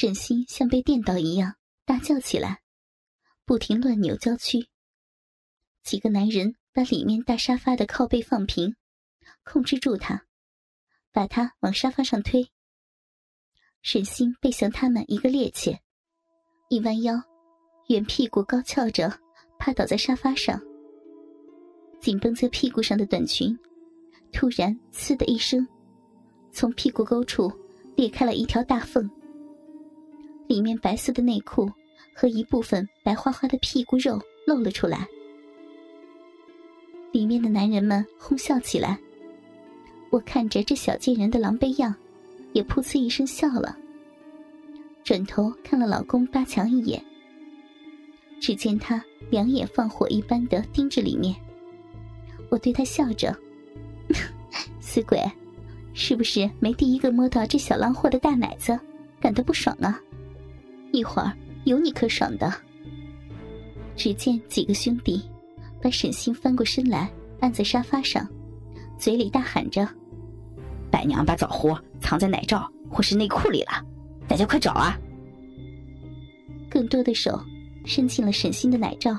[0.00, 2.62] 沈西像被电到一样大叫起来，
[3.44, 4.66] 不停乱扭娇躯。
[5.82, 8.76] 几个男人把里面大沙发的靠背放平，
[9.44, 10.24] 控制住他，
[11.12, 12.50] 把他往沙发上推。
[13.82, 15.78] 沈星背向他们一个趔趄，
[16.70, 17.22] 一弯腰，
[17.88, 19.20] 圆屁股高翘着，
[19.58, 20.58] 趴倒在沙发上。
[22.00, 23.54] 紧绷在屁股上的短裙，
[24.32, 25.68] 突然“呲”的一声，
[26.50, 27.52] 从屁股沟处
[27.98, 29.06] 裂开了一条大缝。
[30.50, 31.70] 里面白色的内裤
[32.12, 35.06] 和一部分白花花的屁股肉露了出来。
[37.12, 38.98] 里面的男人们哄笑起来。
[40.10, 41.94] 我看着这小贱人的狼狈样，
[42.52, 43.78] 也噗呲一声笑了。
[45.04, 47.00] 转头看了老公八强一眼，
[48.40, 51.32] 只见他两眼放火一般的盯着里面。
[52.48, 53.32] 我对他笑着
[54.82, 55.22] ：“死鬼，
[55.94, 58.76] 是不是没第一个摸到这小浪货的大奶子，
[59.20, 60.00] 感到不爽啊？”
[60.92, 61.32] 一会儿
[61.64, 62.52] 有你可爽的。
[63.96, 65.22] 只见几个兄弟
[65.82, 68.26] 把沈星翻过身来，按在沙发上，
[68.98, 69.86] 嘴里大喊着
[70.90, 73.84] ：“白娘把枣核藏在奶罩或是内裤里了，
[74.26, 74.98] 大家快找啊！”
[76.70, 77.38] 更多的手
[77.84, 79.18] 伸进了沈星的奶罩，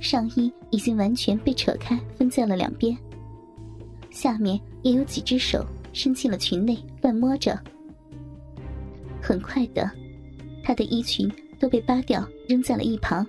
[0.00, 2.96] 上衣已经完全被扯开，分在了两边。
[4.10, 7.58] 下面也有几只手伸进了裙内，乱摸着。
[9.20, 9.90] 很快的。
[10.62, 13.26] 她的衣裙都被扒掉，扔在了一旁。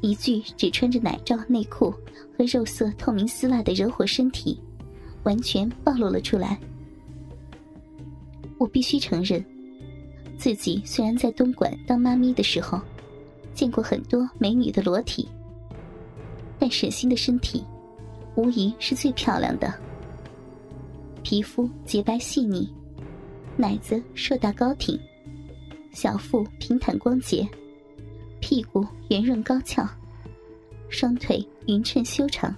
[0.00, 1.90] 一具只穿着奶罩、内裤
[2.36, 4.60] 和肉色透明丝袜的惹火身体，
[5.22, 6.60] 完全暴露了出来。
[8.58, 9.42] 我必须承认，
[10.36, 12.80] 自己虽然在东莞当妈咪的时候，
[13.54, 15.28] 见过很多美女的裸体，
[16.58, 17.64] 但沈星的身体，
[18.34, 19.72] 无疑是最漂亮的。
[21.22, 22.70] 皮肤洁白细腻，
[23.56, 25.00] 奶子硕大高挺。
[25.94, 27.48] 小腹平坦光洁，
[28.40, 29.88] 屁股圆润高翘，
[30.88, 32.54] 双腿匀称修长，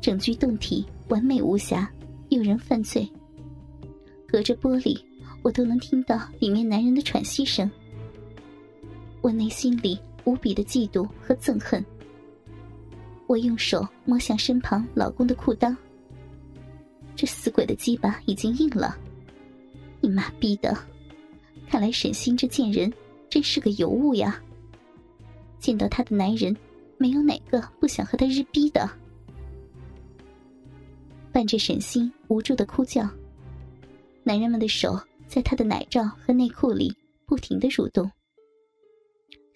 [0.00, 1.88] 整具胴体完美无瑕，
[2.30, 3.06] 诱人犯罪。
[4.26, 4.98] 隔着玻璃，
[5.42, 7.70] 我都能听到里面男人的喘息声。
[9.20, 11.84] 我内心里无比的嫉妒和憎恨。
[13.26, 15.76] 我用手摸向身旁老公的裤裆，
[17.14, 18.96] 这死鬼的鸡巴已经硬了，
[20.00, 20.76] 你妈逼的！
[21.74, 22.94] 看来沈星这贱人
[23.28, 24.40] 真是个尤物呀！
[25.58, 26.56] 见到他的男人，
[26.98, 28.88] 没有哪个不想和他日逼的。
[31.32, 33.10] 伴着沈星无助的哭叫，
[34.22, 34.96] 男人们的手
[35.26, 36.96] 在他的奶罩和内裤里
[37.26, 38.08] 不停的蠕动，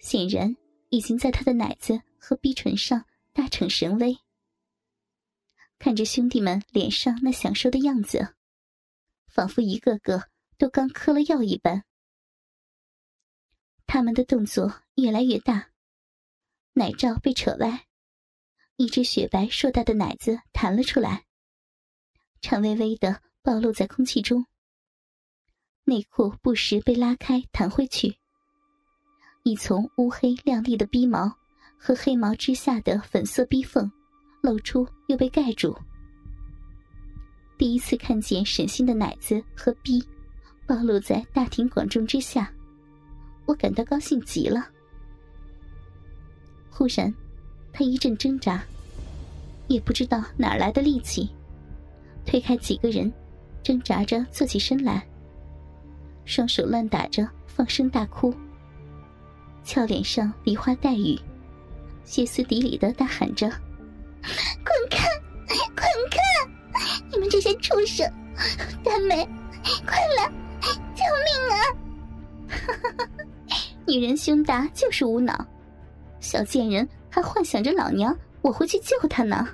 [0.01, 0.53] 显然
[0.89, 3.01] 已经在他的奶子和逼唇上
[3.31, 4.17] 大逞神威。
[5.77, 8.35] 看着兄弟们脸上那享受的样子，
[9.29, 10.23] 仿佛一个个
[10.57, 11.85] 都刚嗑了药一般。
[13.91, 15.69] 他们的动作越来越大，
[16.73, 17.87] 奶罩被扯歪，
[18.75, 21.25] 一只雪白硕大的奶子弹了出来，
[22.39, 24.45] 颤巍巍的暴露在空气中。
[25.85, 28.15] 内裤不时被拉开弹回去，
[29.41, 31.35] 一丛乌黑亮丽的逼毛
[31.75, 33.91] 和黑毛之下的粉色逼缝
[34.43, 35.75] 露出又被盖住。
[37.57, 39.99] 第一次看见沈星的奶子和逼
[40.67, 42.53] 暴露在大庭广众之下。
[43.49, 44.63] 我感到高兴极了。
[46.69, 47.11] 忽然，
[47.73, 48.63] 他一阵挣扎，
[49.67, 51.27] 也不知道哪来的力气，
[52.27, 53.11] 推开几个人，
[53.63, 55.03] 挣扎着坐起身来，
[56.25, 58.31] 双手乱打着，放声大哭，
[59.63, 61.19] 俏脸上梨花带雨，
[62.03, 63.49] 歇斯底里的大喊着
[64.63, 65.09] ：“滚开，
[65.47, 66.19] 滚开！
[67.11, 68.07] 你们这些畜生！
[68.83, 69.27] 大美，
[69.87, 70.31] 快来，
[70.93, 71.57] 救命啊！”
[72.47, 73.08] 哈 哈
[73.89, 75.43] 女人胸大就是无脑，
[76.19, 79.47] 小贱人还幻想着老娘我会去救她呢。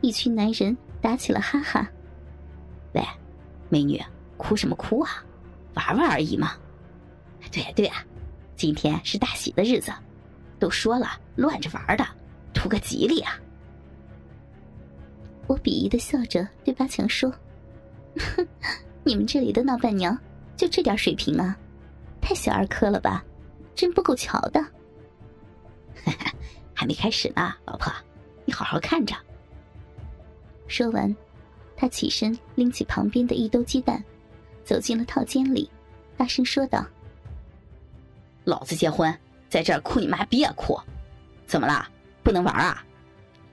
[0.00, 1.88] 一群男人打起了哈哈。
[2.94, 3.02] 喂，
[3.68, 4.02] 美女，
[4.36, 5.24] 哭什么哭啊？
[5.74, 6.54] 玩玩而已嘛。
[7.52, 8.04] 对呀对呀，
[8.56, 9.92] 今天是大喜的日子，
[10.58, 11.06] 都说了
[11.36, 12.04] 乱着玩的，
[12.52, 13.38] 图个吉利啊。
[15.46, 17.32] 我鄙夷的笑着对八强说
[18.34, 18.44] ：“哼，
[19.04, 20.18] 你们这里的闹伴娘
[20.56, 21.56] 就这点水平啊？”
[22.20, 23.24] 太小儿科了吧，
[23.74, 24.64] 真不够瞧的。
[26.74, 27.92] 还没开始呢，老婆，
[28.44, 29.14] 你好好看着。
[30.66, 31.14] 说完，
[31.76, 34.02] 他起身拎起旁边的一兜鸡蛋，
[34.64, 35.70] 走进了套间里，
[36.16, 36.84] 大声说道
[38.44, 39.16] ：“老子结婚，
[39.48, 40.78] 在这儿哭你妈逼啊哭！
[41.46, 41.88] 怎么了？
[42.22, 42.84] 不能玩啊？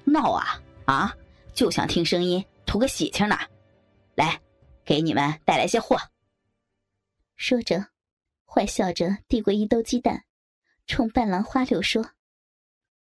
[0.04, 1.16] 闹啊啊！
[1.54, 3.38] 就想听声音，图个喜庆呢。
[4.16, 4.40] 来，
[4.84, 5.98] 给你们带来些货。”
[7.38, 7.86] 说着，
[8.54, 10.26] 坏笑着递过一兜鸡蛋，
[10.86, 12.12] 冲伴郎花柳说：“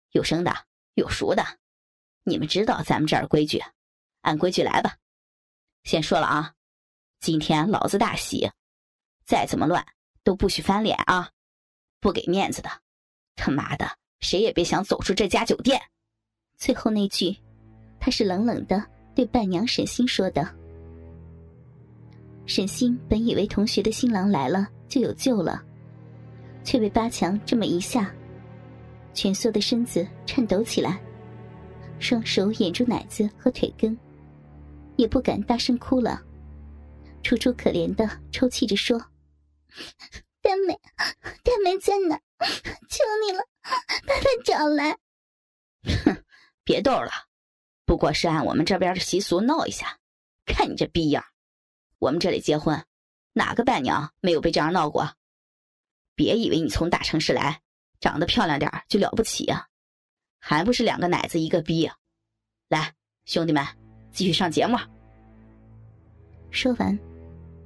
[0.09, 0.51] 有生的，
[0.95, 1.45] 有熟的，
[2.23, 3.61] 你们知道咱们这儿规矩，
[4.21, 4.97] 按规矩来吧。
[5.83, 6.55] 先说了啊，
[7.19, 8.50] 今天老子大喜，
[9.27, 9.85] 再怎么乱
[10.23, 11.29] 都不许翻脸啊，
[12.00, 12.71] 不给面子的，
[13.35, 15.79] 他妈的谁也别想走出这家酒店。”
[16.57, 17.38] 最后那句，
[18.00, 18.83] 他是冷冷的
[19.13, 20.44] 对伴娘沈星说的。
[22.47, 25.59] 沈星本以为同学的新郎来了就有救了，
[26.63, 28.13] 却被八强这么一下，
[29.11, 31.01] 蜷缩的身子颤抖起来，
[31.97, 33.97] 双手掩住奶子和腿根，
[34.95, 36.21] 也不敢大声哭了，
[37.23, 38.99] 楚楚可怜的抽泣着说
[40.43, 40.79] ：“大美，
[41.41, 42.15] 大美在哪？
[42.87, 43.43] 求你了，
[44.05, 44.95] 把她找来。”
[46.05, 46.23] 哼，
[46.63, 47.09] 别逗了，
[47.83, 49.97] 不过是按我们这边的习俗闹一下，
[50.45, 51.25] 看你这逼样。
[51.97, 52.85] 我们这里结婚，
[53.33, 55.15] 哪个伴娘没有被这样闹过？
[56.15, 57.59] 别以为你从大城市来，
[58.00, 59.68] 长得漂亮点就了不起呀，
[60.39, 61.95] 还不是两个奶子一个逼呀。
[62.69, 62.94] 来，
[63.25, 63.65] 兄弟们，
[64.12, 64.77] 继续上节目。
[66.51, 66.97] 说完，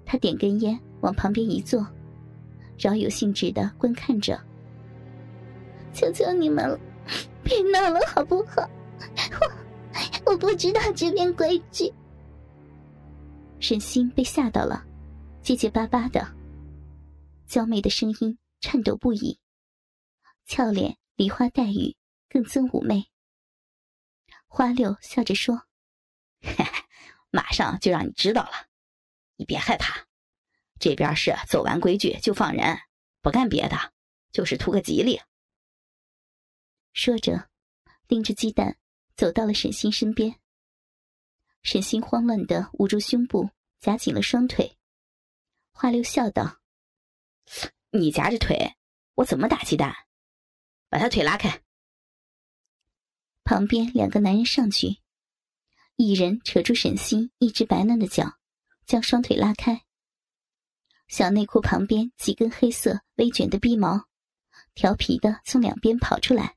[0.06, 1.86] 他点根烟往旁边一坐，
[2.80, 4.42] 饶有兴致的观看着。
[5.94, 6.80] 求求你们了，
[7.44, 8.66] 别闹了好不好？
[9.42, 11.94] 我我不知道这边规矩。
[13.60, 14.86] 沈星被吓到了，
[15.48, 16.36] 结结巴巴的，
[17.48, 19.40] 娇媚的声音颤抖不已，
[20.46, 21.96] 俏脸梨花带雨，
[22.28, 23.06] 更增妩媚。
[24.46, 25.66] 花六笑着说
[27.32, 28.68] ：“马上就让你知道了，
[29.38, 30.06] 你别害怕，
[30.82, 32.78] 这边是走完规矩就放人，
[33.22, 33.94] 不干别的，
[34.34, 35.22] 就是图个吉利。”
[36.92, 37.50] 说着，
[38.10, 38.78] 拎着鸡蛋
[39.16, 40.42] 走到了沈星身边。
[41.64, 43.50] 沈星慌乱的捂住胸部，
[43.80, 44.77] 夹紧了双腿。
[45.80, 46.58] 花六笑道
[47.94, 48.74] ：“你夹着腿，
[49.14, 49.94] 我怎么打鸡蛋？
[50.90, 51.62] 把他腿拉开。”
[53.46, 54.98] 旁边两个男人上去，
[55.96, 58.40] 一人扯住沈星一只白嫩的脚，
[58.88, 59.84] 将双腿拉开。
[61.08, 64.08] 小内裤旁边几根黑色微卷的逼毛，
[64.74, 66.56] 调皮的从两边跑出来。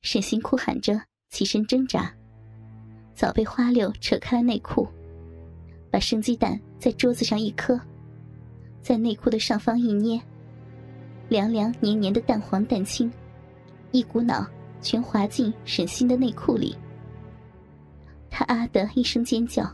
[0.00, 2.16] 沈星哭喊着起身挣扎。
[3.14, 4.88] 早被花六扯开了内裤，
[5.92, 7.80] 把生鸡蛋在桌子上一磕，
[8.82, 10.20] 在内裤的上方一捏，
[11.30, 13.10] 凉凉黏黏的蛋黄蛋清，
[13.90, 14.46] 一股脑
[14.82, 16.76] 全滑进沈星的内裤里。
[18.28, 19.64] 他啊的一声尖叫，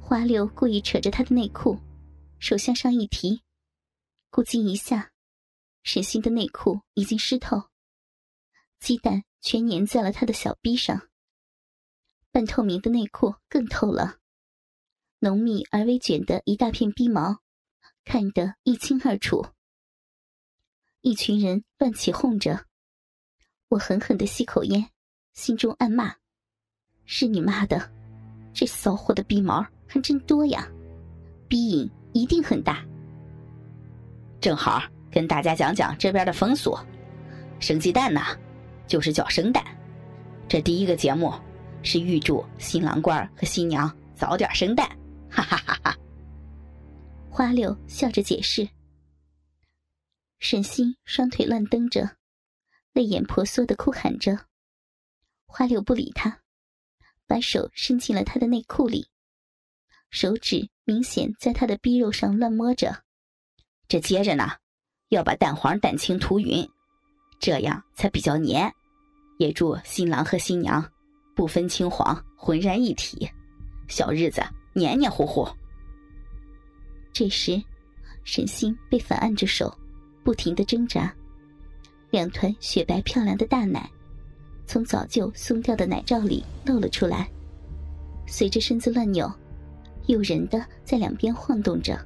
[0.00, 1.78] 花六故意扯着他的内裤，
[2.40, 3.40] 手向上一提，
[4.32, 5.12] 咕叽一下，
[5.84, 7.62] 沈星的内裤已经湿透，
[8.80, 11.00] 鸡蛋全粘在了他的小臂上。
[12.32, 14.16] 半透明的内裤更透了，
[15.24, 17.38] 浓密而微卷的一大片逼毛，
[18.04, 19.46] 看得一清二楚。
[21.00, 22.66] 一群人乱起哄着，
[23.68, 24.90] 我狠狠的吸口烟，
[25.32, 26.16] 心中暗骂
[27.06, 27.88] ：“是你妈的，
[28.52, 30.68] 这骚货的逼毛还真多呀，
[31.46, 32.84] 逼瘾一定很大。”
[34.42, 36.76] 正好跟大家讲讲这边的风俗，
[37.60, 38.20] 生鸡蛋呢，
[38.88, 39.64] 就是叫生蛋。
[40.48, 41.32] 这第一个节目。
[41.84, 44.88] 是预祝新郎官和新娘早点生蛋，
[45.32, 45.96] 哈哈哈哈！
[47.30, 48.68] 花柳笑着解释。
[50.38, 52.16] 沈星双腿乱蹬着，
[52.92, 54.38] 泪眼婆娑的哭喊着。
[55.46, 56.40] 花柳不理他，
[57.26, 59.08] 把手伸进了他的内裤里，
[60.10, 63.02] 手指明显在他的逼肉上乱摸着。
[63.88, 64.50] 这接着呢，
[65.08, 66.68] 要把蛋黄蛋清涂匀，
[67.40, 68.70] 这样才比较黏。
[69.38, 70.86] 也祝新郎和新娘。
[71.34, 73.26] 不分青黄，浑然一体，
[73.88, 74.42] 小日子
[74.72, 75.46] 黏黏糊糊。
[77.12, 77.62] 这时，
[78.24, 79.76] 沈星被反按着手，
[80.24, 81.14] 不停的挣扎，
[82.10, 83.90] 两团雪白漂亮的大奶，
[84.66, 87.30] 从早就松掉的奶罩里露了出来，
[88.26, 89.30] 随着身子乱扭，
[90.06, 91.98] 诱人的在两边晃动着。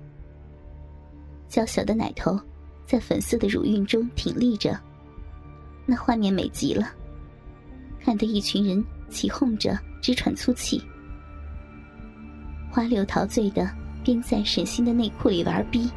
[1.48, 2.38] 娇小的奶头
[2.84, 4.78] 在粉色的乳晕中挺立着，
[5.86, 6.92] 那画面美极了，
[8.00, 8.84] 看得一群人。
[9.08, 10.82] 起哄着直喘粗气，
[12.76, 13.66] 花柳陶醉的
[14.04, 15.90] 边在沈星的内裤里玩逼，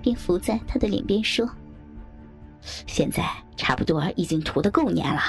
[0.00, 1.44] 边伏在他的脸边说
[2.62, 5.20] ：“现在差不多已经涂的够黏了，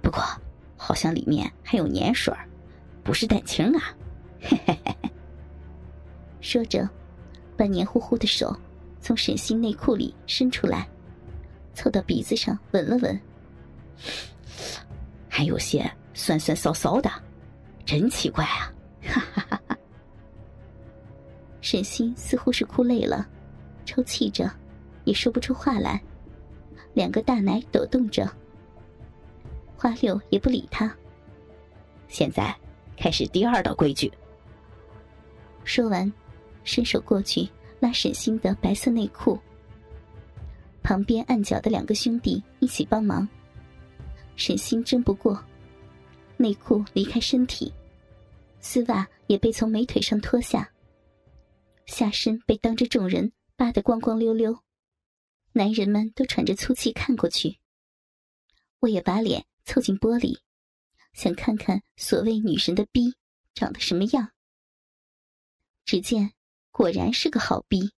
[0.00, 0.22] 不过
[0.78, 2.32] 好像里面还有粘水
[3.04, 3.94] 不是蛋清啊。”
[4.40, 5.10] 嘿嘿嘿嘿。
[6.40, 6.88] 说着，
[7.54, 8.58] 把黏糊糊的手
[8.98, 10.88] 从沈星内裤里伸出来，
[11.74, 13.20] 凑到鼻子上闻了闻。
[15.28, 17.10] 还有些酸酸骚骚的，
[17.84, 18.72] 真奇怪啊！
[21.66, 23.26] 沈星似乎是哭累了，
[23.84, 24.48] 抽泣着，
[25.02, 26.00] 也说不出话来，
[26.94, 28.24] 两个大奶抖动着。
[29.76, 30.96] 花六也不理他。
[32.06, 32.54] 现在
[32.96, 34.08] 开始第二道规矩。
[35.64, 36.10] 说完，
[36.62, 37.48] 伸手过去
[37.80, 39.36] 拉沈星的白色内裤。
[40.84, 43.28] 旁边按脚的两个兄弟一起帮忙。
[44.36, 45.36] 沈星争不过，
[46.36, 47.74] 内裤离开身体，
[48.60, 50.70] 丝袜也被从美腿上脱下，
[51.86, 54.62] 下身被当着众人扒得光光溜溜。
[55.52, 57.58] 男人们都喘着粗气看过去。
[58.80, 60.38] 我也把脸凑近玻璃，
[61.14, 63.14] 想看看所谓女神的逼
[63.54, 64.32] 长得什么样。
[65.84, 66.34] 只见，
[66.70, 67.92] 果然是个好逼，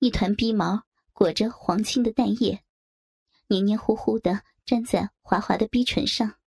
[0.00, 0.84] 一团逼毛。
[1.14, 2.64] 裹着黄青的蛋液，
[3.46, 6.40] 黏黏糊糊的粘在滑滑的逼唇上。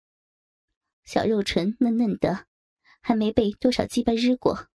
[1.04, 2.48] 小肉唇嫩嫩的，
[3.02, 4.70] 还没被多少鸡巴日过。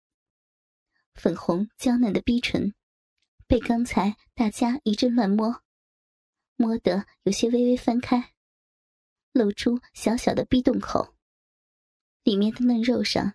[1.18, 2.72] 粉红娇嫩的逼唇，
[3.48, 5.62] 被刚才大家一阵乱摸，
[6.54, 8.34] 摸得有些微微翻开，
[9.32, 11.16] 露出小小的逼洞口。
[12.22, 13.34] 里面的嫩肉上，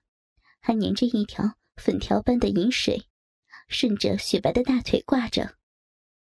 [0.62, 3.08] 还粘着一条粉条般的银水，
[3.68, 5.58] 顺着雪白的大腿挂着。